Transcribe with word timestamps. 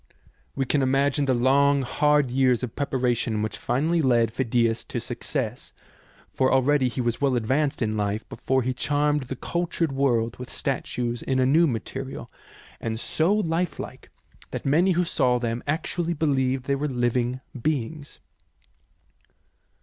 We 0.55 0.65
can 0.65 0.81
imagine 0.81 1.25
the 1.25 1.35
long, 1.35 1.83
hard 1.83 2.31
years 2.31 2.63
of 2.63 2.75
preparation 2.75 3.43
which 3.43 3.59
finally 3.59 4.01
led 4.01 4.33
Phidias 4.33 4.83
to 4.85 4.99
success, 4.99 5.73
for 6.33 6.51
already 6.51 6.87
he 6.87 6.99
was 7.01 7.21
well 7.21 7.35
advanced 7.35 7.83
in 7.83 7.95
life 7.95 8.27
before 8.27 8.63
he 8.63 8.73
charmed 8.73 9.25
the 9.29 9.35
cultured 9.35 9.91
world 9.91 10.37
with 10.39 10.49
statues 10.49 11.21
in 11.21 11.37
a 11.37 11.45
new 11.45 11.67
material, 11.67 12.31
STATUE 12.31 12.31
OF 12.33 12.79
THE 12.79 12.87
OLYMPIAN 12.87 12.97
ZEUS 12.97 13.21
83 13.27 13.29
and 13.29 13.45
so 13.45 13.47
lifelike 13.77 14.09
that 14.49 14.65
many 14.65 14.91
who 14.93 15.05
saw 15.05 15.37
them 15.37 15.61
actually 15.67 16.13
believed 16.15 16.63
they 16.65 16.73
were 16.75 16.87
living 16.87 17.41
beings. 17.61 18.17